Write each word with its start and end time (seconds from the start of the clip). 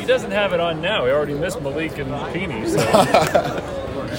He 0.00 0.06
doesn't 0.06 0.30
have 0.30 0.52
it 0.52 0.60
on 0.60 0.80
now. 0.80 1.04
He 1.04 1.12
already 1.12 1.34
missed 1.34 1.60
Malik 1.60 1.98
and 1.98 2.10
Peeny, 2.32 2.66
so 2.66 2.78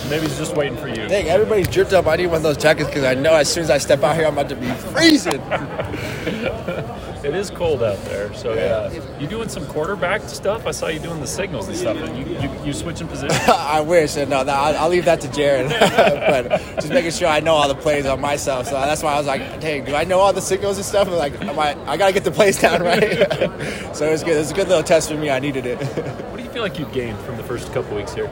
maybe 0.10 0.28
he's 0.28 0.38
just 0.38 0.56
waiting 0.56 0.78
for 0.78 0.88
you. 0.88 1.08
Dang, 1.08 1.28
everybody's 1.28 1.68
dripped 1.68 1.94
up. 1.94 2.06
I 2.08 2.18
need 2.18 2.28
one 2.28 2.38
of 2.38 2.44
those 2.44 2.58
jackets 2.58 2.88
because 2.90 3.04
I 3.04 3.16
know 3.16 3.34
as 3.34 3.52
soon 3.52 3.64
as 3.64 3.70
I 3.72 3.80
step 3.80 4.04
out 4.04 4.16
here, 4.16 4.28
I'm 4.28 4.34
about 4.34 4.50
to 4.50 4.56
be 4.56 4.70
freezing. 4.70 5.42
It 7.24 7.36
is 7.36 7.52
cold 7.52 7.84
out 7.84 8.04
there, 8.06 8.34
so 8.34 8.54
yeah. 8.56 8.92
You 9.20 9.28
doing 9.28 9.48
some 9.48 9.68
quarterback 9.68 10.22
stuff? 10.24 10.66
I 10.66 10.72
saw 10.72 10.88
you 10.88 11.00
doing 11.00 11.20
the 11.20 11.28
signals 11.28 11.68
and 11.68 11.78
stuff. 11.78 11.98
And 11.98 12.18
you, 12.18 12.40
you, 12.40 12.66
you 12.66 12.74
switching 12.74 13.08
positions? 13.08 13.40
I 13.48 13.82
wish. 13.82 14.18
and 14.18 14.30
No, 14.30 14.42
no 14.42 14.52
I'll, 14.52 14.78
I'll 14.78 14.90
leave 14.90 15.06
that 15.06 15.22
to 15.22 15.32
Jared. 15.32 15.70
but 15.80 16.50
just 16.76 16.90
making 16.90 17.12
sure 17.12 17.28
I 17.28 17.40
know 17.40 17.54
all 17.54 17.68
the 17.68 17.76
plays 17.76 18.08
on 18.08 18.20
myself. 18.20 18.66
So 18.66 18.74
that's 18.74 19.04
why 19.04 19.14
I 19.14 19.18
was 19.18 19.28
like, 19.28 19.42
hey, 19.62 19.82
do 19.82 19.94
I 19.94 20.04
know 20.04 20.20
all 20.20 20.34
the 20.34 20.42
signals 20.42 20.78
and 20.78 20.86
stuff? 20.86 21.08
I'm 21.08 21.14
like, 21.14 21.40
am 21.42 21.60
I, 21.60 21.78
I 21.88 21.96
got 21.96 22.08
to 22.08 22.14
get 22.14 22.24
the 22.24 22.32
plays 22.32 22.60
down 22.60 22.82
right. 22.84 23.02
so 23.96 24.08
it 24.08 24.12
was 24.12 24.24
good. 24.24 24.36
It 24.36 24.40
was 24.40 24.52
a 24.52 24.56
good 24.56 24.68
little 24.68 24.84
test 24.84 25.12
for 25.12 25.18
me. 25.18 25.30
I 25.30 25.38
needed 25.40 25.68
it. 25.68 25.78
what 25.78 26.38
do 26.38 26.44
you 26.44 26.50
feel 26.50 26.64
like 26.64 26.80
you 26.80 26.86
gained 26.88 27.20
from 27.20 27.38
the 27.38 27.44
first 27.44 27.72
couple 27.72 27.96
weeks 27.96 28.16
here? 28.16 28.30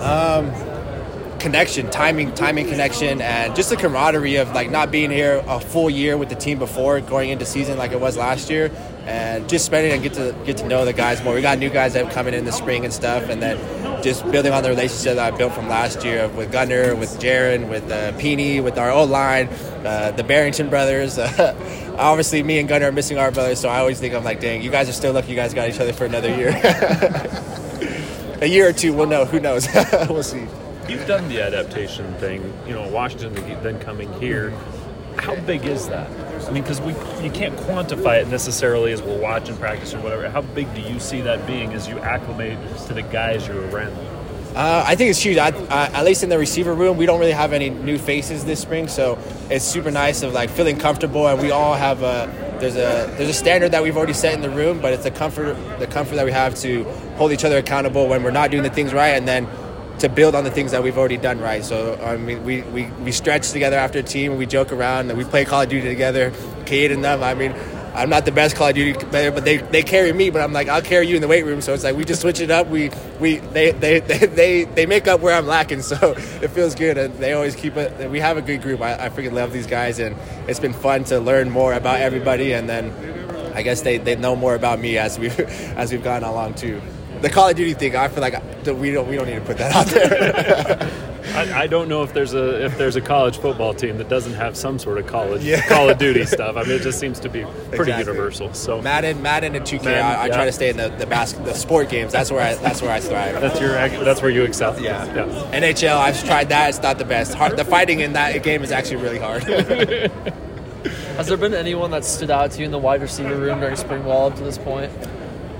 Um, 0.00 0.50
connection, 1.44 1.90
timing, 1.90 2.32
timing 2.32 2.66
connection, 2.66 3.20
and 3.20 3.54
just 3.54 3.68
the 3.68 3.76
camaraderie 3.76 4.36
of 4.36 4.50
like 4.54 4.70
not 4.70 4.90
being 4.90 5.10
here 5.10 5.44
a 5.46 5.60
full 5.60 5.90
year 5.90 6.16
with 6.16 6.30
the 6.30 6.34
team 6.34 6.58
before 6.58 6.98
going 7.02 7.28
into 7.28 7.44
season 7.44 7.76
like 7.76 7.92
it 7.92 8.00
was 8.00 8.16
last 8.16 8.48
year, 8.48 8.70
and 9.04 9.46
just 9.46 9.66
spending 9.66 9.92
and 9.92 10.02
get 10.02 10.14
to 10.14 10.34
get 10.46 10.56
to 10.56 10.66
know 10.66 10.86
the 10.86 10.94
guys 10.94 11.22
more. 11.22 11.34
We 11.34 11.42
got 11.42 11.58
new 11.58 11.68
guys 11.68 11.92
that 11.92 12.06
are 12.06 12.10
coming 12.10 12.32
in 12.32 12.46
the 12.46 12.50
spring 12.50 12.86
and 12.86 12.94
stuff, 12.94 13.28
and 13.28 13.42
then 13.42 13.58
just 14.02 14.24
building 14.32 14.54
on 14.54 14.62
the 14.62 14.70
relationship 14.70 15.16
that 15.16 15.34
I 15.34 15.36
built 15.36 15.52
from 15.52 15.68
last 15.68 16.02
year 16.02 16.28
with 16.28 16.50
Gunner, 16.50 16.96
with 16.96 17.10
Jaren, 17.20 17.68
with 17.68 17.90
uh, 17.92 18.62
with 18.62 18.78
our 18.78 18.90
old 18.90 19.10
line, 19.10 19.48
uh, 19.84 20.12
the 20.12 20.24
Barrington 20.24 20.70
brothers. 20.70 21.18
obviously, 21.98 22.42
me 22.42 22.58
and 22.58 22.66
Gunner 22.66 22.88
are 22.88 22.92
missing 22.92 23.18
our 23.18 23.30
brothers, 23.30 23.60
so 23.60 23.68
I 23.68 23.80
always 23.80 24.00
think 24.00 24.14
I'm 24.14 24.24
like, 24.24 24.40
dang, 24.40 24.62
you 24.62 24.70
guys 24.70 24.88
are 24.88 24.94
still 24.94 25.12
lucky. 25.12 25.28
You 25.28 25.36
guys 25.36 25.52
got 25.52 25.68
each 25.68 25.78
other 25.78 25.92
for 25.92 26.06
another 26.06 26.34
year. 26.34 26.58
a 28.40 28.46
year 28.46 28.66
or 28.66 28.72
two, 28.72 28.94
we'll 28.94 29.08
know. 29.08 29.26
Who 29.26 29.40
knows? 29.40 29.68
we'll 30.08 30.22
see. 30.22 30.46
You've 30.88 31.06
done 31.06 31.28
the 31.28 31.40
adaptation 31.40 32.12
thing, 32.14 32.52
you 32.66 32.74
know, 32.74 32.86
Washington, 32.90 33.34
then 33.62 33.80
coming 33.80 34.12
here. 34.20 34.50
How 35.18 35.34
big 35.36 35.64
is 35.64 35.88
that? 35.88 36.10
I 36.46 36.50
mean, 36.50 36.62
because 36.62 36.80
we 36.80 36.92
you 37.24 37.30
can't 37.30 37.56
quantify 37.56 38.20
it 38.20 38.28
necessarily 38.28 38.92
as 38.92 39.00
we'll 39.00 39.18
watch 39.18 39.48
and 39.48 39.58
practice 39.58 39.94
or 39.94 40.00
whatever. 40.00 40.28
How 40.28 40.42
big 40.42 40.72
do 40.74 40.82
you 40.82 41.00
see 41.00 41.20
that 41.22 41.46
being 41.46 41.72
as 41.72 41.88
you 41.88 41.98
acclimate 42.00 42.58
to 42.86 42.94
the 42.94 43.02
guys 43.02 43.46
you're 43.46 43.66
around? 43.70 43.92
Uh, 44.54 44.84
I 44.86 44.94
think 44.94 45.10
it's 45.10 45.20
huge. 45.20 45.38
I, 45.38 45.48
at 45.48 46.04
least 46.04 46.22
in 46.22 46.28
the 46.28 46.38
receiver 46.38 46.74
room, 46.74 46.96
we 46.96 47.06
don't 47.06 47.18
really 47.18 47.32
have 47.32 47.52
any 47.52 47.70
new 47.70 47.98
faces 47.98 48.44
this 48.44 48.60
spring, 48.60 48.86
so 48.86 49.18
it's 49.50 49.64
super 49.64 49.90
nice 49.90 50.22
of 50.22 50.32
like 50.32 50.50
feeling 50.50 50.78
comfortable, 50.78 51.26
and 51.26 51.40
we 51.40 51.50
all 51.50 51.74
have 51.74 52.02
a 52.02 52.30
there's 52.60 52.76
a 52.76 53.12
there's 53.16 53.30
a 53.30 53.34
standard 53.34 53.72
that 53.72 53.82
we've 53.82 53.96
already 53.96 54.12
set 54.12 54.34
in 54.34 54.42
the 54.42 54.50
room, 54.50 54.80
but 54.80 54.92
it's 54.92 55.04
the 55.04 55.10
comfort 55.10 55.56
the 55.78 55.86
comfort 55.86 56.16
that 56.16 56.24
we 56.24 56.32
have 56.32 56.54
to 56.56 56.84
hold 57.16 57.32
each 57.32 57.44
other 57.44 57.58
accountable 57.58 58.06
when 58.06 58.22
we're 58.22 58.30
not 58.30 58.50
doing 58.50 58.62
the 58.62 58.70
things 58.70 58.92
right, 58.92 59.10
and 59.10 59.26
then 59.26 59.48
to 59.98 60.08
build 60.08 60.34
on 60.34 60.44
the 60.44 60.50
things 60.50 60.72
that 60.72 60.82
we've 60.82 60.98
already 60.98 61.16
done 61.16 61.40
right. 61.40 61.64
So 61.64 61.94
I 62.02 62.16
mean, 62.16 62.44
we, 62.44 62.62
we, 62.62 62.86
we 63.02 63.12
stretch 63.12 63.50
together 63.50 63.76
after 63.76 64.00
a 64.00 64.02
team, 64.02 64.36
we 64.36 64.46
joke 64.46 64.72
around, 64.72 65.10
and 65.10 65.18
we 65.18 65.24
play 65.24 65.44
Call 65.44 65.62
of 65.62 65.68
Duty 65.68 65.88
together. 65.88 66.32
Kate 66.66 66.90
and 66.90 67.04
them. 67.04 67.22
I 67.22 67.34
mean, 67.34 67.54
I'm 67.94 68.10
not 68.10 68.24
the 68.24 68.32
best 68.32 68.56
Call 68.56 68.68
of 68.68 68.74
Duty 68.74 68.92
player, 68.94 69.30
but 69.30 69.44
they, 69.44 69.58
they 69.58 69.82
carry 69.82 70.12
me. 70.12 70.30
But 70.30 70.42
I'm 70.42 70.52
like, 70.52 70.68
I'll 70.68 70.82
carry 70.82 71.06
you 71.06 71.14
in 71.14 71.22
the 71.22 71.28
weight 71.28 71.44
room. 71.44 71.60
So 71.60 71.74
it's 71.74 71.84
like 71.84 71.96
we 71.96 72.04
just 72.04 72.22
switch 72.22 72.40
it 72.40 72.50
up. 72.50 72.66
We 72.66 72.90
we 73.20 73.36
they 73.38 73.70
they, 73.70 74.00
they, 74.00 74.26
they, 74.26 74.64
they 74.64 74.86
make 74.86 75.06
up 75.06 75.20
where 75.20 75.34
I'm 75.34 75.46
lacking. 75.46 75.82
So 75.82 75.96
it 76.16 76.48
feels 76.48 76.74
good, 76.74 76.98
and 76.98 77.14
they 77.18 77.32
always 77.32 77.54
keep 77.54 77.76
it. 77.76 78.10
We 78.10 78.20
have 78.20 78.36
a 78.36 78.42
good 78.42 78.62
group. 78.62 78.80
I, 78.80 79.06
I 79.06 79.08
freaking 79.10 79.32
love 79.32 79.52
these 79.52 79.66
guys, 79.66 79.98
and 79.98 80.16
it's 80.48 80.60
been 80.60 80.72
fun 80.72 81.04
to 81.04 81.20
learn 81.20 81.50
more 81.50 81.72
about 81.72 82.00
everybody, 82.00 82.52
and 82.52 82.68
then. 82.68 82.92
I 83.56 83.62
guess 83.62 83.82
they, 83.82 83.98
they 83.98 84.16
know 84.16 84.34
more 84.34 84.56
about 84.56 84.80
me 84.80 84.98
as 84.98 85.16
we 85.16 85.28
as 85.76 85.92
we've 85.92 86.02
gone 86.02 86.24
along 86.24 86.54
too 86.54 86.82
the 87.24 87.30
Call 87.30 87.48
of 87.48 87.56
Duty 87.56 87.74
thing, 87.74 87.96
I 87.96 88.08
feel 88.08 88.20
like 88.20 88.34
we 88.66 88.92
don't 88.92 89.08
we 89.08 89.16
don't 89.16 89.26
need 89.26 89.34
to 89.34 89.40
put 89.40 89.58
that 89.58 89.74
out 89.74 89.86
there. 89.86 91.10
I, 91.34 91.62
I, 91.62 91.66
don't 91.66 91.88
know 91.88 92.02
if 92.02 92.12
there's 92.12 92.34
a 92.34 92.66
if 92.66 92.76
there's 92.76 92.96
a 92.96 93.00
college 93.00 93.38
football 93.38 93.72
team 93.74 93.96
that 93.98 94.08
doesn't 94.08 94.34
have 94.34 94.56
some 94.56 94.78
sort 94.78 94.98
of 94.98 95.06
college 95.06 95.42
yeah. 95.42 95.66
Call 95.66 95.88
of 95.88 95.98
Duty 95.98 96.26
stuff. 96.26 96.56
I 96.56 96.62
mean, 96.62 96.72
it 96.72 96.82
just 96.82 97.00
seems 97.00 97.18
to 97.20 97.28
be 97.30 97.42
pretty 97.70 97.90
exactly. 97.90 98.12
universal. 98.12 98.52
So 98.52 98.80
Madden, 98.82 99.22
Madden, 99.22 99.56
and 99.56 99.64
2K. 99.64 99.84
Madden, 99.84 100.04
I, 100.04 100.14
I 100.14 100.26
yeah. 100.26 100.34
try 100.34 100.44
to 100.44 100.52
stay 100.52 100.68
in 100.68 100.76
the 100.76 100.90
the, 100.90 101.06
bas- 101.06 101.32
the 101.32 101.54
sport 101.54 101.88
games. 101.88 102.12
That's 102.12 102.30
where 102.30 102.42
I 102.42 102.54
that's 102.56 102.82
where 102.82 102.92
I 102.92 103.00
thrive. 103.00 103.40
That's 103.40 103.58
your 103.58 103.72
that's 103.72 104.20
where 104.20 104.30
you 104.30 104.44
excel. 104.44 104.78
Yeah. 104.80 105.04
yeah. 105.06 105.60
NHL. 105.60 105.96
I've 105.96 106.22
tried 106.24 106.50
that. 106.50 106.68
It's 106.68 106.82
not 106.82 106.98
the 106.98 107.04
best. 107.06 107.34
Hard, 107.34 107.56
the 107.56 107.64
fighting 107.64 108.00
in 108.00 108.12
that 108.12 108.42
game 108.42 108.62
is 108.62 108.70
actually 108.70 109.02
really 109.02 109.18
hard. 109.18 109.42
Has 111.16 111.28
there 111.28 111.38
been 111.38 111.54
anyone 111.54 111.90
that 111.92 112.04
stood 112.04 112.30
out 112.30 112.50
to 112.50 112.58
you 112.58 112.66
in 112.66 112.70
the 112.70 112.78
wide 112.78 113.00
receiver 113.00 113.34
room 113.36 113.60
during 113.60 113.76
spring 113.76 114.02
ball 114.02 114.26
up 114.26 114.36
to 114.36 114.42
this 114.42 114.58
point? 114.58 114.92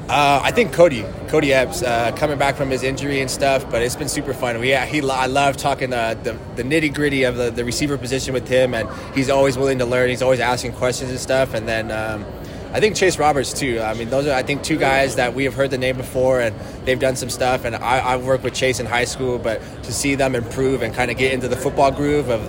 Uh, 0.09 0.39
I 0.43 0.51
think 0.51 0.75
Cody, 0.75 1.03
Kody 1.29 1.49
Epps, 1.49 1.83
uh, 1.83 2.13
coming 2.15 2.37
back 2.37 2.57
from 2.57 2.69
his 2.69 2.83
injury 2.83 3.23
and 3.23 3.31
stuff, 3.31 3.71
but 3.71 3.81
it's 3.81 3.97
been 3.97 4.11
super 4.11 4.35
fun. 4.35 4.61
We, 4.61 4.77
he, 4.77 5.11
I 5.11 5.27
love 5.27 5.57
talking 5.57 5.95
uh, 5.95 6.13
the, 6.23 6.39
the 6.57 6.63
nitty 6.63 6.93
gritty 6.93 7.23
of 7.23 7.37
the, 7.37 7.51
the 7.51 7.65
receiver 7.65 7.97
position 7.97 8.35
with 8.35 8.47
him, 8.47 8.75
and 8.75 8.87
he's 9.15 9.31
always 9.31 9.57
willing 9.57 9.79
to 9.79 9.87
learn. 9.87 10.11
He's 10.11 10.21
always 10.21 10.41
asking 10.41 10.75
questions 10.75 11.11
and 11.11 11.19
stuff. 11.19 11.55
And 11.55 11.67
then 11.67 11.91
um, 11.91 12.27
I 12.75 12.81
think 12.81 12.97
Chase 12.97 13.19
Roberts 13.19 13.55
too. 13.55 13.81
I 13.81 13.95
mean, 13.95 14.11
those 14.11 14.27
are 14.27 14.35
I 14.35 14.43
think 14.43 14.63
two 14.63 14.77
guys 14.77 15.17
that 15.17 15.33
we 15.33 15.45
have 15.45 15.55
heard 15.55 15.71
the 15.71 15.79
name 15.79 15.97
before, 15.97 16.39
and 16.39 16.55
they've 16.85 17.01
done 17.01 17.17
some 17.17 17.31
stuff. 17.31 17.65
And 17.65 17.75
I, 17.75 18.01
I 18.01 18.17
worked 18.17 18.45
with 18.45 18.53
Chase 18.53 18.81
in 18.81 18.85
high 18.87 19.07
school, 19.07 19.39
but 19.39 19.63
to 19.85 19.93
see 19.93 20.17
them 20.17 20.35
improve 20.35 20.83
and 20.83 20.95
kind 20.95 21.11
of 21.11 21.17
get 21.17 21.33
into 21.33 21.49
the 21.49 21.57
football 21.57 21.91
groove 21.91 22.29
of 22.29 22.43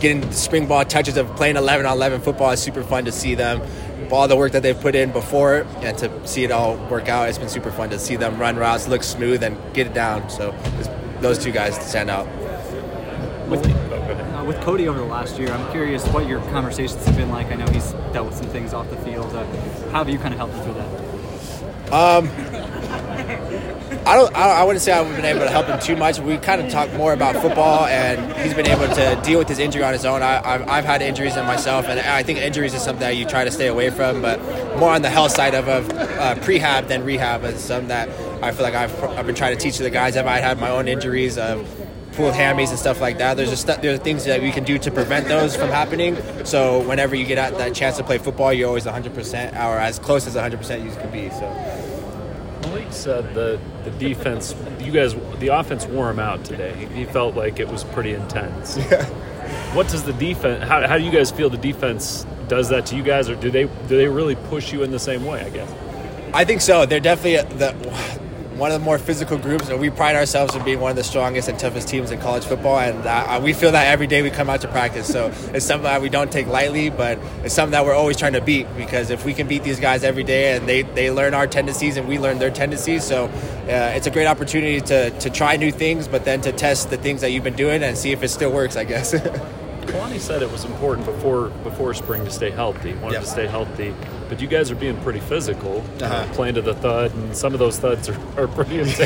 getting 0.00 0.20
the 0.20 0.32
spring 0.32 0.66
ball 0.66 0.84
touches 0.84 1.16
of 1.16 1.26
playing 1.36 1.56
11 1.56 1.86
on 1.86 1.92
11 1.92 2.20
football 2.20 2.50
is 2.50 2.60
super 2.60 2.82
fun 2.82 3.06
to 3.06 3.12
see 3.12 3.34
them 3.34 3.60
all 4.12 4.28
the 4.28 4.36
work 4.36 4.52
that 4.52 4.62
they've 4.62 4.78
put 4.80 4.94
in 4.94 5.12
before 5.12 5.66
and 5.80 5.96
to 5.98 6.26
see 6.26 6.44
it 6.44 6.50
all 6.50 6.76
work 6.88 7.08
out, 7.08 7.28
it's 7.28 7.38
been 7.38 7.48
super 7.48 7.70
fun 7.70 7.90
to 7.90 7.98
see 7.98 8.16
them 8.16 8.38
run 8.38 8.56
routes, 8.56 8.88
look 8.88 9.02
smooth, 9.02 9.42
and 9.42 9.56
get 9.74 9.86
it 9.86 9.94
down. 9.94 10.28
So 10.30 10.54
those 11.20 11.38
two 11.38 11.52
guys 11.52 11.76
stand 11.88 12.10
out. 12.10 12.26
With, 13.48 13.64
uh, 13.66 14.44
with 14.46 14.60
Cody 14.60 14.88
over 14.88 14.98
the 14.98 15.04
last 15.04 15.38
year, 15.38 15.50
I'm 15.50 15.70
curious 15.70 16.04
what 16.08 16.26
your 16.26 16.40
conversations 16.50 17.04
have 17.06 17.16
been 17.16 17.30
like. 17.30 17.46
I 17.52 17.54
know 17.54 17.66
he's 17.72 17.92
dealt 18.12 18.28
with 18.28 18.36
some 18.36 18.48
things 18.48 18.74
off 18.74 18.90
the 18.90 18.96
field. 18.98 19.34
Uh, 19.34 19.44
how 19.90 19.98
have 19.98 20.08
you 20.08 20.18
kind 20.18 20.34
of 20.34 20.38
helped 20.38 20.54
him 20.54 20.64
through 20.64 20.74
that? 20.74 21.92
Um, 21.92 22.26
I 24.06 24.14
don't. 24.14 24.32
I 24.36 24.62
wouldn't 24.62 24.84
say 24.84 24.92
I've 24.92 25.16
been 25.16 25.24
able 25.24 25.40
to 25.40 25.50
help 25.50 25.66
him 25.66 25.80
too 25.80 25.96
much. 25.96 26.20
We 26.20 26.36
kind 26.36 26.60
of 26.60 26.70
talk 26.70 26.92
more 26.92 27.12
about 27.12 27.34
football, 27.42 27.86
and 27.86 28.40
he's 28.40 28.54
been 28.54 28.68
able 28.68 28.86
to 28.86 29.20
deal 29.24 29.40
with 29.40 29.48
his 29.48 29.58
injury 29.58 29.82
on 29.82 29.92
his 29.92 30.04
own. 30.04 30.22
I, 30.22 30.34
have 30.46 30.68
I've 30.68 30.84
had 30.84 31.02
injuries 31.02 31.36
in 31.36 31.44
myself, 31.44 31.86
and 31.86 31.98
I 31.98 32.22
think 32.22 32.38
injuries 32.38 32.72
is 32.72 32.82
something 32.82 33.00
that 33.00 33.16
you 33.16 33.24
try 33.24 33.44
to 33.44 33.50
stay 33.50 33.66
away 33.66 33.90
from. 33.90 34.22
But 34.22 34.38
more 34.78 34.92
on 34.92 35.02
the 35.02 35.10
health 35.10 35.32
side 35.32 35.54
of, 35.56 35.68
of 35.68 35.90
uh, 35.90 36.36
prehab 36.36 36.86
than 36.86 37.02
rehab 37.04 37.42
is 37.42 37.60
something 37.60 37.88
that 37.88 38.08
I 38.44 38.52
feel 38.52 38.62
like 38.62 38.74
I've, 38.74 39.02
I've 39.02 39.26
been 39.26 39.34
trying 39.34 39.56
to 39.56 39.60
teach 39.60 39.78
the 39.78 39.90
guys. 39.90 40.16
I 40.16 40.38
have 40.38 40.60
my 40.60 40.70
own 40.70 40.86
injuries 40.86 41.36
of 41.36 41.68
pulled 42.12 42.34
hammies 42.34 42.70
and 42.70 42.78
stuff 42.78 43.00
like 43.00 43.18
that. 43.18 43.36
There's 43.36 43.50
just 43.50 43.66
there's 43.66 43.98
things 43.98 44.24
that 44.26 44.40
we 44.40 44.52
can 44.52 44.62
do 44.62 44.78
to 44.78 44.90
prevent 44.92 45.26
those 45.26 45.56
from 45.56 45.70
happening. 45.70 46.16
So 46.44 46.86
whenever 46.86 47.16
you 47.16 47.26
get 47.26 47.58
that 47.58 47.74
chance 47.74 47.96
to 47.96 48.04
play 48.04 48.18
football, 48.18 48.52
you're 48.52 48.68
always 48.68 48.86
100% 48.86 49.52
or 49.54 49.78
as 49.78 49.98
close 49.98 50.28
as 50.28 50.36
100% 50.36 50.84
you 50.84 50.92
can 50.92 51.10
be. 51.10 51.28
So. 51.30 51.95
Malik 52.68 52.92
said 52.92 53.34
the 53.34 53.60
the 53.84 53.90
defense, 53.92 54.54
you 54.80 54.92
guys, 54.92 55.14
the 55.38 55.48
offense 55.48 55.86
wore 55.86 56.10
him 56.10 56.18
out 56.18 56.44
today. 56.44 56.88
He 56.94 57.04
felt 57.04 57.34
like 57.34 57.60
it 57.60 57.68
was 57.68 57.84
pretty 57.84 58.14
intense. 58.14 58.78
Yeah. 58.90 59.04
What 59.76 59.88
does 59.88 60.02
the 60.02 60.12
defense? 60.12 60.64
How, 60.64 60.88
how 60.88 60.98
do 60.98 61.04
you 61.04 61.12
guys 61.12 61.30
feel 61.30 61.48
the 61.48 61.56
defense 61.56 62.26
does 62.48 62.68
that 62.70 62.86
to 62.86 62.96
you 62.96 63.02
guys, 63.04 63.28
or 63.28 63.36
do 63.36 63.48
they 63.50 63.64
do 63.64 63.96
they 63.96 64.08
really 64.08 64.34
push 64.34 64.72
you 64.72 64.82
in 64.82 64.90
the 64.90 64.98
same 64.98 65.24
way? 65.24 65.40
I 65.40 65.50
guess. 65.50 65.72
I 66.34 66.44
think 66.44 66.60
so. 66.60 66.84
They're 66.84 66.98
definitely 66.98 67.56
the 67.56 67.72
one 68.58 68.72
of 68.72 68.80
the 68.80 68.84
more 68.84 68.98
physical 68.98 69.38
groups, 69.38 69.68
and 69.68 69.80
we 69.80 69.90
pride 69.90 70.16
ourselves 70.16 70.54
in 70.54 70.64
being 70.64 70.80
one 70.80 70.90
of 70.90 70.96
the 70.96 71.04
strongest 71.04 71.48
and 71.48 71.58
toughest 71.58 71.88
teams 71.88 72.10
in 72.10 72.20
college 72.20 72.44
football. 72.44 72.78
And 72.78 73.06
uh, 73.06 73.40
we 73.42 73.52
feel 73.52 73.72
that 73.72 73.86
every 73.86 74.06
day 74.06 74.22
we 74.22 74.30
come 74.30 74.48
out 74.48 74.62
to 74.62 74.68
practice. 74.68 75.06
So 75.06 75.26
it's 75.52 75.66
something 75.66 75.84
that 75.84 76.00
we 76.00 76.08
don't 76.08 76.32
take 76.32 76.46
lightly, 76.46 76.90
but 76.90 77.18
it's 77.44 77.54
something 77.54 77.72
that 77.72 77.84
we're 77.84 77.94
always 77.94 78.16
trying 78.16 78.32
to 78.32 78.40
beat 78.40 78.66
because 78.76 79.10
if 79.10 79.24
we 79.24 79.34
can 79.34 79.46
beat 79.46 79.62
these 79.62 79.80
guys 79.80 80.04
every 80.04 80.24
day 80.24 80.56
and 80.56 80.66
they, 80.68 80.82
they 80.82 81.10
learn 81.10 81.34
our 81.34 81.46
tendencies 81.46 81.96
and 81.96 82.08
we 82.08 82.18
learn 82.18 82.38
their 82.38 82.50
tendencies, 82.50 83.04
so 83.04 83.26
uh, 83.26 83.92
it's 83.94 84.06
a 84.06 84.10
great 84.10 84.26
opportunity 84.26 84.80
to, 84.80 85.10
to 85.18 85.30
try 85.30 85.56
new 85.56 85.72
things, 85.72 86.08
but 86.08 86.24
then 86.24 86.40
to 86.40 86.52
test 86.52 86.90
the 86.90 86.96
things 86.96 87.20
that 87.20 87.30
you've 87.30 87.44
been 87.44 87.56
doing 87.56 87.82
and 87.82 87.96
see 87.98 88.12
if 88.12 88.22
it 88.22 88.28
still 88.28 88.52
works, 88.52 88.76
I 88.76 88.84
guess. 88.84 89.14
Kalani 89.86 90.18
said 90.18 90.42
it 90.42 90.50
was 90.50 90.64
important 90.64 91.06
before 91.06 91.48
before 91.64 91.94
spring 91.94 92.24
to 92.24 92.30
stay 92.30 92.50
healthy. 92.50 92.94
Wanted 92.94 93.14
yep. 93.14 93.22
to 93.22 93.28
stay 93.28 93.46
healthy, 93.46 93.94
but 94.28 94.40
you 94.40 94.48
guys 94.48 94.70
are 94.70 94.76
being 94.76 95.00
pretty 95.02 95.20
physical, 95.20 95.84
uh-huh. 96.00 96.26
playing 96.34 96.54
to 96.54 96.62
the 96.62 96.74
thud, 96.74 97.14
and 97.14 97.36
some 97.36 97.52
of 97.52 97.58
those 97.58 97.78
thuds 97.78 98.08
are, 98.08 98.40
are 98.40 98.48
pretty 98.48 98.80
intense. 98.80 99.00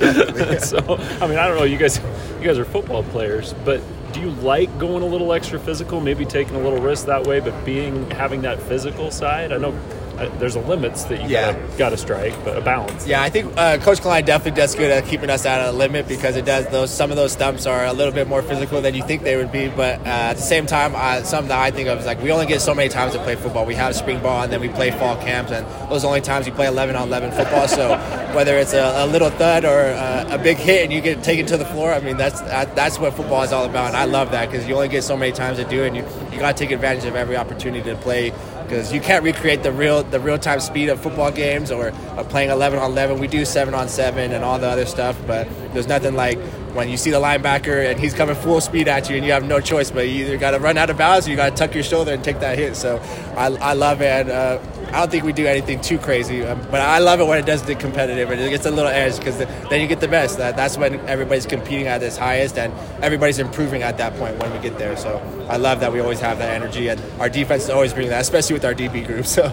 yeah. 0.00 0.58
so, 0.58 0.78
I 1.20 1.26
mean, 1.26 1.38
I 1.38 1.48
don't 1.48 1.56
know. 1.56 1.64
You 1.64 1.78
guys, 1.78 1.98
you 2.38 2.44
guys 2.44 2.58
are 2.58 2.64
football 2.64 3.02
players, 3.04 3.54
but 3.64 3.80
do 4.12 4.20
you 4.20 4.30
like 4.30 4.76
going 4.78 5.02
a 5.02 5.06
little 5.06 5.32
extra 5.32 5.58
physical? 5.58 6.00
Maybe 6.00 6.24
taking 6.24 6.56
a 6.56 6.60
little 6.60 6.80
risk 6.80 7.06
that 7.06 7.26
way, 7.26 7.40
but 7.40 7.64
being 7.64 8.10
having 8.10 8.42
that 8.42 8.60
physical 8.62 9.10
side. 9.10 9.52
I 9.52 9.58
know 9.58 9.78
uh, 10.18 10.28
there's 10.38 10.56
a 10.56 10.60
limits 10.60 11.04
that 11.04 11.22
you 11.22 11.28
yeah. 11.28 11.52
gotta, 11.52 11.78
gotta 11.78 11.96
strike, 11.96 12.34
but 12.44 12.56
a 12.56 12.60
balance. 12.60 13.06
Yeah, 13.06 13.22
I 13.22 13.30
think 13.30 13.56
uh, 13.56 13.78
Coach 13.78 14.00
Klein 14.00 14.24
definitely 14.24 14.60
does 14.60 14.74
good 14.74 14.90
at 14.90 15.06
keeping 15.06 15.30
us 15.30 15.46
at 15.46 15.68
a 15.68 15.72
limit 15.72 16.08
because 16.08 16.36
it 16.36 16.44
does 16.44 16.66
those. 16.68 16.90
Some 16.90 17.10
of 17.10 17.16
those 17.16 17.32
stumps 17.32 17.66
are 17.66 17.86
a 17.86 17.92
little 17.92 18.12
bit 18.12 18.26
more 18.28 18.42
physical 18.42 18.80
than 18.80 18.94
you 18.94 19.02
think 19.04 19.22
they 19.22 19.36
would 19.36 19.52
be, 19.52 19.68
but 19.68 20.00
uh, 20.00 20.30
at 20.30 20.34
the 20.34 20.42
same 20.42 20.66
time, 20.66 20.92
uh, 20.96 21.22
something 21.22 21.48
that 21.48 21.60
I 21.60 21.70
think 21.70 21.88
of 21.88 22.00
is 22.00 22.06
like 22.06 22.20
we 22.20 22.32
only 22.32 22.46
get 22.46 22.60
so 22.60 22.74
many 22.74 22.88
times 22.88 23.12
to 23.12 23.22
play 23.22 23.36
football. 23.36 23.64
We 23.64 23.74
have 23.76 23.94
spring 23.94 24.20
ball 24.20 24.42
and 24.42 24.52
then 24.52 24.60
we 24.60 24.68
play 24.68 24.90
fall 24.90 25.16
camps, 25.16 25.52
and 25.52 25.66
those 25.90 25.98
are 25.98 26.00
the 26.02 26.08
only 26.08 26.20
times 26.20 26.46
we 26.46 26.52
play 26.52 26.66
11 26.66 26.96
on 26.96 27.08
11 27.08 27.32
football. 27.32 27.68
So 27.68 27.96
whether 28.34 28.56
it's 28.58 28.72
a, 28.72 29.04
a 29.04 29.06
little 29.06 29.30
thud 29.30 29.64
or 29.64 29.80
uh, 29.80 30.26
a 30.30 30.38
big 30.38 30.56
hit 30.56 30.84
and 30.84 30.92
you 30.92 31.00
get 31.00 31.22
taken 31.22 31.46
to 31.46 31.56
the 31.56 31.64
floor, 31.66 31.92
I 31.92 32.00
mean 32.00 32.16
that's 32.16 32.40
that's 32.40 32.98
what 32.98 33.14
football 33.14 33.42
is 33.42 33.52
all 33.52 33.64
about. 33.64 33.88
And 33.88 33.96
I 33.96 34.04
love 34.04 34.32
that 34.32 34.50
because 34.50 34.66
you 34.66 34.74
only 34.74 34.88
get 34.88 35.04
so 35.04 35.16
many 35.16 35.32
times 35.32 35.58
to 35.58 35.64
do 35.64 35.84
it, 35.84 35.88
and 35.88 35.96
you 35.96 36.04
you 36.32 36.38
got 36.38 36.56
to 36.56 36.64
take 36.64 36.72
advantage 36.72 37.04
of 37.04 37.14
every 37.14 37.36
opportunity 37.36 37.88
to 37.88 37.96
play 37.96 38.32
because 38.68 38.92
you 38.92 39.00
can't 39.00 39.24
recreate 39.24 39.62
the 39.62 39.72
real 39.72 40.02
the 40.02 40.20
real 40.20 40.38
time 40.38 40.60
speed 40.60 40.90
of 40.90 41.00
football 41.00 41.30
games 41.30 41.70
or 41.70 41.90
playing 42.24 42.50
11 42.50 42.78
on 42.78 42.90
11. 42.90 43.18
We 43.18 43.26
do 43.26 43.44
seven 43.44 43.72
on 43.72 43.88
seven 43.88 44.32
and 44.32 44.44
all 44.44 44.58
the 44.58 44.68
other 44.68 44.84
stuff, 44.84 45.18
but 45.26 45.48
there's 45.72 45.88
nothing 45.88 46.14
like 46.14 46.38
when 46.74 46.88
you 46.90 46.98
see 46.98 47.10
the 47.10 47.20
linebacker 47.20 47.90
and 47.90 47.98
he's 47.98 48.12
coming 48.12 48.36
full 48.36 48.60
speed 48.60 48.86
at 48.86 49.08
you 49.08 49.16
and 49.16 49.24
you 49.24 49.32
have 49.32 49.44
no 49.44 49.58
choice 49.58 49.90
but 49.90 50.06
you 50.08 50.26
either 50.26 50.36
got 50.36 50.50
to 50.50 50.58
run 50.58 50.76
out 50.76 50.90
of 50.90 50.98
bounds 50.98 51.26
or 51.26 51.30
you 51.30 51.36
got 51.36 51.50
to 51.50 51.56
tuck 51.56 51.74
your 51.74 51.82
shoulder 51.82 52.12
and 52.12 52.22
take 52.22 52.40
that 52.40 52.58
hit. 52.58 52.76
So 52.76 52.98
I, 53.36 53.46
I 53.46 53.72
love 53.72 54.02
it. 54.02 54.06
And, 54.06 54.30
uh, 54.30 54.58
I 54.88 55.00
don't 55.00 55.10
think 55.10 55.24
we 55.24 55.32
do 55.34 55.46
anything 55.46 55.80
too 55.82 55.98
crazy, 55.98 56.42
um, 56.44 56.58
but 56.70 56.80
I 56.80 56.98
love 56.98 57.20
it 57.20 57.26
when 57.26 57.38
it 57.38 57.44
does 57.44 57.60
get 57.62 57.78
competitive 57.78 58.30
and 58.30 58.40
it 58.40 58.48
gets 58.48 58.64
a 58.64 58.70
little 58.70 58.90
edge 58.90 59.18
because 59.18 59.36
then 59.36 59.80
you 59.80 59.86
get 59.86 60.00
the 60.00 60.08
best. 60.08 60.38
That, 60.38 60.56
that's 60.56 60.78
when 60.78 60.98
everybody's 61.00 61.44
competing 61.44 61.86
at 61.86 62.02
its 62.02 62.16
highest 62.16 62.56
and 62.56 62.72
everybody's 63.04 63.38
improving 63.38 63.82
at 63.82 63.98
that 63.98 64.14
point 64.16 64.38
when 64.38 64.50
we 64.50 64.58
get 64.60 64.78
there. 64.78 64.96
So 64.96 65.18
I 65.48 65.58
love 65.58 65.80
that 65.80 65.92
we 65.92 66.00
always 66.00 66.20
have 66.20 66.38
that 66.38 66.50
energy 66.54 66.88
and 66.88 67.00
our 67.20 67.28
defense 67.28 67.64
is 67.64 67.70
always 67.70 67.92
bringing 67.92 68.10
that, 68.10 68.22
especially 68.22 68.54
with 68.54 68.64
our 68.64 68.74
DB 68.74 69.06
group. 69.06 69.26
So 69.38 69.48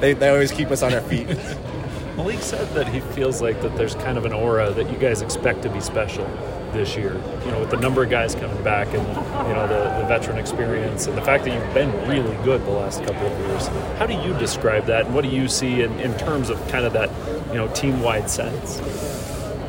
they, 0.00 0.14
they 0.14 0.30
always 0.30 0.50
keep 0.50 0.70
us 0.70 0.82
on 0.82 0.94
our 0.94 1.02
feet. 1.02 1.28
Malik 2.16 2.40
said 2.40 2.66
that 2.74 2.88
he 2.88 3.00
feels 3.00 3.40
like 3.42 3.60
that 3.62 3.76
there's 3.76 3.94
kind 3.96 4.18
of 4.18 4.24
an 4.24 4.32
aura 4.32 4.72
that 4.72 4.90
you 4.90 4.96
guys 4.96 5.22
expect 5.22 5.62
to 5.62 5.70
be 5.70 5.80
special 5.80 6.24
this 6.72 6.96
year. 6.96 7.14
You 7.44 7.50
know, 7.50 7.60
with 7.60 7.70
the 7.70 7.76
number 7.76 8.02
of 8.02 8.10
guys 8.10 8.34
coming 8.34 8.62
back 8.62 8.88
and 8.88 9.06
you 9.48 9.54
know 9.54 9.66
the, 9.66 10.00
the 10.00 10.06
veteran 10.06 10.38
experience 10.38 11.06
and 11.06 11.16
the 11.16 11.22
fact 11.22 11.44
that 11.44 11.54
you've 11.54 11.74
been 11.74 11.90
really 12.08 12.36
good 12.44 12.64
the 12.64 12.70
last 12.70 13.02
couple 13.04 13.26
of 13.26 13.38
years. 13.46 13.66
How 13.98 14.06
do 14.06 14.14
you 14.14 14.34
describe 14.38 14.86
that, 14.86 15.06
and 15.06 15.14
what 15.14 15.24
do 15.24 15.30
you 15.30 15.48
see 15.48 15.82
in, 15.82 15.98
in 16.00 16.16
terms 16.18 16.50
of 16.50 16.58
kind 16.68 16.84
of 16.84 16.92
that 16.92 17.10
you 17.48 17.54
know 17.54 17.68
team 17.68 18.00
wide 18.00 18.30
sense? 18.30 18.80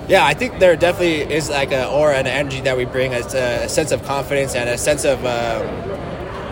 Yeah, 0.07 0.25
I 0.25 0.33
think 0.33 0.59
there 0.59 0.75
definitely 0.75 1.33
is 1.33 1.49
like 1.49 1.71
an 1.71 1.87
aura 1.87 2.15
and 2.15 2.27
an 2.27 2.33
energy 2.33 2.61
that 2.61 2.75
we 2.75 2.85
bring, 2.85 3.13
a, 3.13 3.19
a 3.19 3.69
sense 3.69 3.91
of 3.91 4.03
confidence 4.03 4.55
and 4.55 4.69
a 4.69 4.77
sense 4.77 5.05
of. 5.05 5.25
Um, 5.25 5.89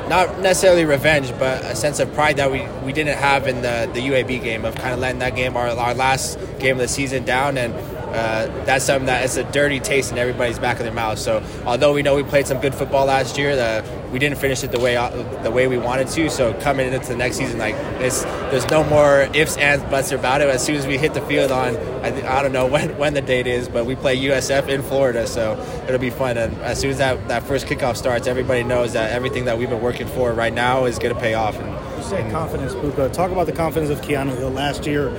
not 0.07 0.39
necessarily 0.39 0.85
revenge, 0.85 1.31
but 1.37 1.63
a 1.65 1.75
sense 1.75 1.99
of 1.99 2.13
pride 2.13 2.37
that 2.37 2.49
we, 2.49 2.65
we 2.85 2.93
didn't 2.93 3.17
have 3.17 3.45
in 3.45 3.61
the, 3.61 3.89
the 3.93 3.99
UAB 3.99 4.41
game 4.41 4.63
of 4.63 4.75
kind 4.75 4.93
of 4.93 4.99
letting 4.99 5.19
that 5.19 5.35
game, 5.35 5.57
our, 5.57 5.67
our 5.67 5.93
last 5.93 6.39
game 6.59 6.75
of 6.75 6.81
the 6.81 6.87
season 6.87 7.25
down 7.25 7.57
and 7.57 7.73
uh, 8.09 8.47
that's 8.65 8.85
something 8.85 9.07
that 9.07 9.25
is 9.25 9.37
a 9.37 9.43
dirty 9.51 9.79
taste 9.79 10.11
in 10.11 10.17
everybody's 10.17 10.59
back 10.59 10.77
of 10.77 10.85
their 10.85 10.93
mouth. 10.93 11.19
So 11.19 11.43
although 11.65 11.93
we 11.93 12.01
know 12.01 12.15
we 12.15 12.23
played 12.23 12.47
some 12.47 12.59
good 12.59 12.73
football 12.73 13.05
last 13.05 13.37
year, 13.37 13.55
the, 13.55 13.83
we 14.11 14.19
didn't 14.19 14.37
finish 14.37 14.63
it 14.63 14.71
the 14.71 14.79
way 14.79 14.95
uh, 14.95 15.09
the 15.43 15.51
way 15.51 15.67
we 15.67 15.77
wanted 15.77 16.07
to. 16.09 16.29
So 16.29 16.53
coming 16.61 16.91
into 16.91 17.07
the 17.07 17.15
next 17.17 17.37
season, 17.37 17.59
like 17.59 17.75
it's, 17.99 18.23
there's 18.23 18.69
no 18.69 18.83
more 18.85 19.27
ifs 19.33 19.57
ands 19.57 19.83
buts 19.85 20.11
about 20.11 20.41
it. 20.41 20.49
As 20.49 20.63
soon 20.63 20.75
as 20.75 20.87
we 20.87 20.97
hit 20.97 21.13
the 21.13 21.21
field 21.21 21.51
on, 21.51 21.75
I, 21.77 22.39
I 22.39 22.41
don't 22.41 22.53
know 22.53 22.65
when, 22.77 22.97
when 22.97 23.13
the 23.13 23.21
date 23.21 23.47
is, 23.47 23.67
but 23.67 23.85
we 23.85 23.95
play 23.95 24.17
USF 24.17 24.69
in 24.69 24.81
Florida, 24.83 25.27
so 25.27 25.59
it'll 25.85 25.99
be 25.99 26.09
fun. 26.09 26.37
And 26.37 26.55
as 26.61 26.79
soon 26.79 26.91
as 26.91 26.97
that, 26.99 27.27
that 27.27 27.43
first 27.43 27.67
kickoff 27.67 27.97
starts, 27.97 28.27
everybody 28.27 28.63
knows 28.63 28.93
that 28.93 29.11
everything 29.11 29.45
that 29.45 29.57
we've 29.57 29.69
been 29.69 29.81
working 29.81 30.07
for 30.07 30.31
right 30.31 30.53
now 30.53 30.85
is 30.85 30.97
going 30.97 31.13
to 31.13 31.19
pay 31.19 31.33
off. 31.33 31.57
And, 31.57 31.97
you 31.97 32.03
say 32.03 32.29
confidence, 32.31 32.73
Puka. 32.73 33.09
Talk 33.09 33.31
about 33.31 33.47
the 33.47 33.51
confidence 33.51 33.89
of 33.89 34.01
Keanu 34.01 34.37
Hill 34.37 34.51
last 34.51 34.85
year 34.85 35.09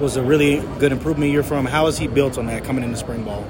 was 0.00 0.16
a 0.16 0.22
really 0.22 0.60
good 0.78 0.92
improvement 0.92 1.30
year 1.30 1.42
for 1.42 1.56
him. 1.56 1.66
How 1.66 1.86
has 1.86 1.98
he 1.98 2.06
built 2.06 2.38
on 2.38 2.46
that 2.46 2.64
coming 2.64 2.84
into 2.84 2.96
spring 2.96 3.24
ball? 3.24 3.44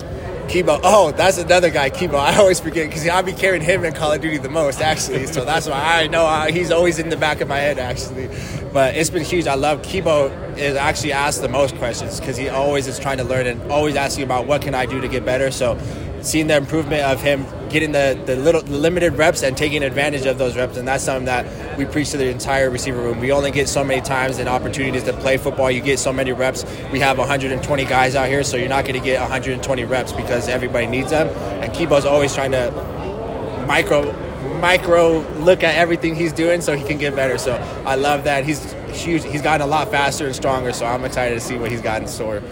Kibo. 0.48 0.80
Oh, 0.82 1.12
that's 1.12 1.36
another 1.36 1.68
guy, 1.68 1.90
Kibo. 1.90 2.14
I 2.18 2.36
always 2.36 2.58
forget 2.58 2.88
because 2.88 3.06
I'll 3.06 3.22
be 3.22 3.34
carrying 3.34 3.62
him 3.62 3.84
in 3.84 3.92
Call 3.92 4.12
of 4.12 4.22
Duty 4.22 4.38
the 4.38 4.48
most, 4.48 4.80
actually. 4.80 5.26
So 5.26 5.44
that's 5.44 5.68
why 5.68 5.78
I 5.78 6.06
know 6.06 6.24
uh, 6.24 6.50
he's 6.50 6.70
always 6.70 6.98
in 6.98 7.10
the 7.10 7.18
back 7.18 7.42
of 7.42 7.48
my 7.48 7.58
head, 7.58 7.78
actually. 7.78 8.30
But 8.72 8.96
it's 8.96 9.10
been 9.10 9.24
huge. 9.24 9.46
I 9.46 9.56
love 9.56 9.82
Kibo 9.82 10.56
is 10.56 10.74
actually 10.74 11.12
asked 11.12 11.42
the 11.42 11.48
most 11.48 11.74
questions 11.76 12.18
because 12.18 12.38
he 12.38 12.48
always 12.48 12.86
is 12.86 12.98
trying 12.98 13.18
to 13.18 13.24
learn 13.24 13.46
and 13.46 13.70
always 13.70 13.94
asking 13.94 14.24
about 14.24 14.46
what 14.46 14.62
can 14.62 14.74
I 14.74 14.86
do 14.86 15.02
to 15.02 15.08
get 15.08 15.24
better. 15.24 15.50
So 15.50 15.78
seeing 16.22 16.46
the 16.46 16.56
improvement 16.56 17.02
of 17.02 17.20
him 17.20 17.46
getting 17.68 17.92
the, 17.92 18.20
the 18.26 18.36
little 18.36 18.62
the 18.62 18.76
limited 18.76 19.14
reps 19.14 19.42
and 19.42 19.56
taking 19.56 19.82
advantage 19.82 20.26
of 20.26 20.38
those 20.38 20.56
reps. 20.56 20.76
And 20.76 20.86
that's 20.88 21.04
something 21.04 21.26
that 21.26 21.78
we 21.78 21.84
preach 21.84 22.10
to 22.10 22.16
the 22.16 22.28
entire 22.28 22.70
receiver 22.70 23.00
room. 23.00 23.20
We 23.20 23.32
only 23.32 23.50
get 23.50 23.68
so 23.68 23.84
many 23.84 24.00
times 24.00 24.38
and 24.38 24.48
opportunities 24.48 25.04
to 25.04 25.12
play 25.12 25.36
football. 25.36 25.70
You 25.70 25.80
get 25.80 25.98
so 25.98 26.12
many 26.12 26.32
reps. 26.32 26.64
We 26.92 27.00
have 27.00 27.18
120 27.18 27.84
guys 27.84 28.14
out 28.14 28.28
here 28.28 28.42
so 28.42 28.56
you're 28.56 28.68
not 28.68 28.84
going 28.84 28.98
to 28.98 29.04
get 29.04 29.20
120 29.20 29.84
reps 29.84 30.12
because 30.12 30.48
everybody 30.48 30.86
needs 30.86 31.10
them. 31.10 31.28
And 31.62 31.72
Kibo's 31.72 32.04
always 32.04 32.34
trying 32.34 32.52
to 32.52 32.70
micro 33.66 34.12
micro 34.60 35.20
look 35.40 35.62
at 35.62 35.76
everything 35.76 36.14
he's 36.14 36.32
doing 36.32 36.60
so 36.60 36.76
he 36.76 36.84
can 36.84 36.98
get 36.98 37.14
better. 37.14 37.38
So 37.38 37.54
I 37.84 37.94
love 37.96 38.24
that. 38.24 38.44
He's 38.44 38.72
huge. 38.90 39.24
He's 39.24 39.42
gotten 39.42 39.66
a 39.66 39.70
lot 39.70 39.90
faster 39.90 40.26
and 40.26 40.34
stronger 40.34 40.72
so 40.72 40.86
I'm 40.86 41.04
excited 41.04 41.34
to 41.34 41.40
see 41.40 41.56
what 41.56 41.70
he's 41.70 41.82
got 41.82 42.02
in 42.02 42.08
store 42.08 42.42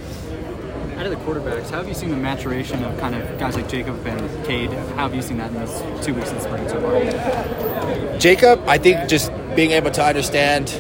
out 0.97 1.07
of 1.07 1.11
the 1.11 1.17
quarterbacks, 1.19 1.71
how 1.71 1.79
have 1.79 1.89
you 1.89 1.95
seen 1.95 2.11
the 2.11 2.17
maturation 2.17 2.83
of 2.83 2.99
kind 2.99 3.15
of 3.15 3.39
guys 3.39 3.55
like 3.55 3.69
Jacob 3.69 4.05
and 4.07 4.47
Cade? 4.47 4.71
How 4.71 5.09
have 5.09 5.15
you 5.15 5.23
seen 5.23 5.37
that 5.39 5.51
in 5.53 5.61
these 5.61 6.07
two 6.07 6.15
weeks 6.15 6.31
in 6.31 6.41
spring 6.41 6.67
so 6.69 6.81
far? 6.81 8.19
Jacob, 8.19 8.63
I 8.67 8.79
think 8.79 9.09
just 9.09 9.31
being 9.55 9.73
able 9.73 9.91
to 9.91 10.03
understand 10.03 10.71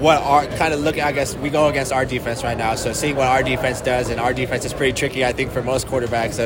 what 0.00 0.22
our 0.22 0.46
kind 0.46 0.72
of 0.72 0.80
look 0.80 0.98
I 0.98 1.12
guess 1.12 1.36
we 1.36 1.50
go 1.50 1.68
against 1.68 1.92
our 1.92 2.06
defense 2.06 2.42
right 2.42 2.56
now. 2.56 2.74
So 2.74 2.94
seeing 2.94 3.16
what 3.16 3.26
our 3.26 3.42
defense 3.42 3.82
does, 3.82 4.08
and 4.08 4.18
our 4.18 4.32
defense 4.32 4.64
is 4.64 4.72
pretty 4.72 4.94
tricky, 4.94 5.26
I 5.26 5.32
think, 5.32 5.50
for 5.50 5.62
most 5.62 5.86
quarterbacks. 5.88 6.38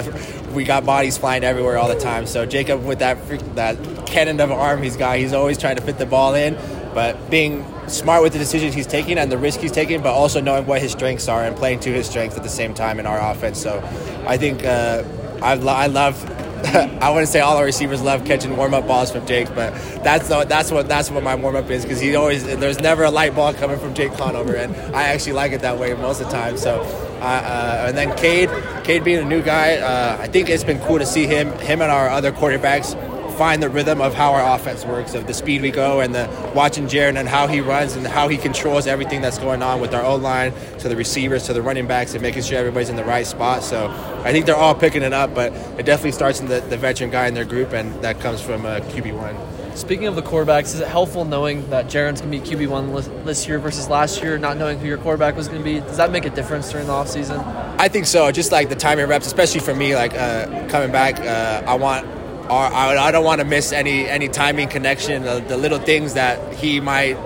We 0.53 0.65
got 0.65 0.85
bodies 0.85 1.17
flying 1.17 1.45
everywhere 1.45 1.79
all 1.79 1.89
the 1.89 1.99
time. 1.99 2.27
So 2.27 2.47
Jacob, 2.47 2.85
with 2.85 2.99
that 2.99 3.17
that 3.55 4.07
cannon 4.07 4.41
of 4.41 4.51
an 4.51 4.59
arm 4.59 4.83
he's 4.83 4.97
got, 4.97 5.19
he's 5.19 5.33
always 5.33 5.57
trying 5.57 5.77
to 5.77 5.83
fit 5.83 5.99
the 5.99 6.07
ball 6.07 6.35
in. 6.35 6.57
But 6.95 7.29
being 7.29 7.65
smart 7.89 8.23
with 8.23 8.33
the 8.33 8.39
decisions 8.39 8.75
he's 8.75 8.87
taking 8.87 9.19
and 9.19 9.31
the 9.31 9.39
risk 9.39 9.61
he's 9.61 9.73
taking, 9.73 10.01
but 10.01 10.13
also 10.13 10.41
knowing 10.41 10.67
what 10.67 10.81
his 10.81 10.93
strengths 10.93 11.29
are 11.29 11.45
and 11.45 11.57
playing 11.57 11.81
to 11.81 11.93
his 11.93 12.09
strengths 12.09 12.37
at 12.37 12.45
the 12.45 12.49
same 12.49 12.73
time 12.73 13.01
in 13.01 13.07
our 13.07 13.19
offense. 13.33 13.61
So 13.61 13.83
I 14.27 14.37
think 14.37 14.65
uh, 14.65 15.03
I, 15.43 15.53
I 15.53 15.87
love. 15.89 16.31
I 16.65 17.11
wouldn't 17.11 17.29
say 17.29 17.41
all 17.41 17.59
our 17.59 17.65
receivers 17.65 18.01
love 18.01 18.25
catching 18.25 18.57
warm 18.57 18.73
up 18.73 18.87
balls 18.87 19.11
from 19.11 19.27
Jake, 19.27 19.49
but 19.55 19.75
that's 20.03 20.29
the, 20.29 20.45
that's 20.45 20.71
what 20.71 20.89
that's 20.89 21.11
what 21.11 21.23
my 21.23 21.35
warm 21.35 21.57
up 21.57 21.69
is 21.69 21.83
because 21.83 22.01
he 22.01 22.17
always 22.17 22.43
there's 22.43 22.81
never 22.81 23.05
a 23.05 23.11
light 23.11 23.35
ball 23.35 23.53
coming 23.53 23.79
from 23.79 23.93
Jake 23.93 24.15
Conover, 24.15 24.57
and 24.57 24.75
I 24.97 25.03
actually 25.03 25.35
like 25.35 25.53
it 25.53 25.61
that 25.61 25.79
way 25.79 25.93
most 25.93 26.23
of 26.23 26.29
the 26.29 26.33
time. 26.33 26.57
So, 26.57 26.81
uh, 27.21 27.25
uh, 27.25 27.85
and 27.89 27.99
then 27.99 28.17
Cade, 28.17 28.49
Cade 28.83 29.05
being 29.05 29.19
a 29.19 29.29
new 29.29 29.43
guy, 29.43 29.77
uh, 29.77 30.17
I 30.19 30.27
think 30.27 30.49
it's 30.49 30.65
been 30.65 30.81
cool 30.81 30.99
to 30.99 31.07
see 31.07 31.27
him 31.27 31.53
him 31.59 31.83
and 31.83 31.93
our 31.93 32.09
other 32.09 32.33
quarterbacks 32.33 32.95
find 33.35 33.63
the 33.63 33.69
rhythm 33.69 34.01
of 34.01 34.15
how 34.15 34.33
our 34.33 34.55
offense 34.55 34.85
works, 34.85 35.15
of 35.15 35.27
the 35.27 35.35
speed 35.35 35.63
we 35.63 35.71
go, 35.71 36.01
and 36.01 36.15
the 36.15 36.29
watching 36.55 36.87
Jaren 36.87 37.17
and 37.17 37.29
how 37.29 37.47
he 37.47 37.61
runs 37.61 37.97
and 37.97 38.07
how 38.07 38.29
he 38.29 38.37
controls 38.37 38.87
everything 38.87 39.21
that's 39.21 39.39
going 39.39 39.63
on 39.63 39.81
with 39.81 39.95
our 39.95 40.03
O 40.03 40.17
line 40.17 40.53
to 40.79 40.89
the 40.89 40.97
receivers 40.97 41.45
to 41.45 41.53
the 41.53 41.63
running 41.63 41.87
backs 41.87 42.15
and 42.15 42.23
making 42.23 42.43
sure 42.43 42.59
everybody's 42.59 42.89
in 42.89 42.97
the 42.97 43.05
right 43.05 43.27
spot. 43.27 43.63
So 43.63 43.89
I 44.25 44.33
think 44.33 44.47
they're 44.47 44.57
all 44.57 44.75
picking 44.75 45.03
it 45.03 45.13
up, 45.13 45.35
but 45.35 45.53
it 45.79 45.85
definitely 45.85 46.13
starts 46.13 46.41
in 46.41 46.47
the, 46.47 46.61
the 46.61 46.77
veteran 46.77 47.11
guy 47.11 47.27
in 47.27 47.35
their 47.35 47.45
group, 47.45 47.73
and 47.73 47.93
that 48.03 48.21
comes 48.21 48.41
from 48.41 48.65
uh, 48.65 48.81
QB 48.81 49.17
one. 49.17 49.37
Speaking 49.77 50.07
of 50.07 50.15
the 50.15 50.23
quarterbacks, 50.23 50.67
is 50.67 50.79
it 50.79 50.87
helpful 50.87 51.25
knowing 51.25 51.69
that 51.71 51.87
Jaren's 51.87 52.21
going 52.21 52.41
to 52.41 52.57
be 52.57 52.57
QB 52.57 52.69
one 52.69 52.95
this 53.25 53.49
year 53.49 53.59
versus 53.59 53.89
last 53.89 54.23
year, 54.23 54.39
not 54.39 54.57
knowing 54.57 54.79
who 54.79 54.87
your 54.87 54.99
quarterback 54.99 55.35
was 55.35 55.49
going 55.49 55.59
to 55.59 55.65
be? 55.65 55.81
Does 55.81 55.97
that 55.97 56.13
make 56.13 56.25
a 56.25 56.31
difference 56.31 56.71
during 56.71 56.87
the 56.87 56.93
offseason? 56.93 57.45
I 57.77 57.89
think 57.89 58.07
so. 58.07 58.31
Just 58.31 58.53
like 58.53 58.69
the 58.69 58.77
timing 58.77 59.09
reps, 59.09 59.27
especially 59.27 59.59
for 59.59 59.75
me, 59.75 59.97
like 59.97 60.15
uh, 60.15 60.69
coming 60.69 60.93
back, 60.93 61.19
uh, 61.19 61.69
I 61.69 61.75
want 61.75 62.07
I 62.51 63.11
don't 63.11 63.25
want 63.25 63.41
to 63.41 63.47
miss 63.47 63.73
any 63.73 64.07
any 64.07 64.29
timing 64.29 64.69
connection, 64.69 65.23
the, 65.23 65.41
the 65.41 65.57
little 65.57 65.79
things 65.79 66.15
that 66.15 66.55
he 66.55 66.81
might 66.81 67.17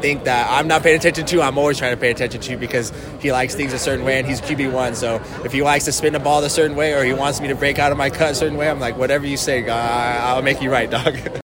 think 0.00 0.24
that 0.24 0.48
I'm 0.50 0.68
not 0.68 0.82
paying 0.82 0.96
attention 0.96 1.26
to, 1.26 1.42
I'm 1.42 1.58
always 1.58 1.78
trying 1.78 1.92
to 1.92 1.96
pay 1.96 2.10
attention 2.10 2.40
to 2.42 2.56
because 2.56 2.92
he 3.20 3.32
likes 3.32 3.54
things 3.54 3.72
a 3.72 3.78
certain 3.78 4.04
way 4.04 4.18
and 4.18 4.26
he's 4.26 4.40
QB1. 4.40 4.94
So 4.94 5.22
if 5.44 5.52
he 5.52 5.62
likes 5.62 5.84
to 5.86 5.92
spin 5.92 6.12
the 6.12 6.18
ball 6.18 6.44
a 6.44 6.50
certain 6.50 6.76
way 6.76 6.94
or 6.94 7.04
he 7.04 7.12
wants 7.12 7.40
me 7.40 7.48
to 7.48 7.54
break 7.54 7.78
out 7.78 7.92
of 7.92 7.98
my 7.98 8.10
cut 8.10 8.32
a 8.32 8.34
certain 8.34 8.56
way, 8.56 8.68
I'm 8.68 8.80
like, 8.80 8.96
whatever 8.96 9.26
you 9.26 9.36
say, 9.36 9.68
I'll 9.68 10.42
make 10.42 10.60
you 10.62 10.70
right, 10.70 10.90
dog. 10.90 11.16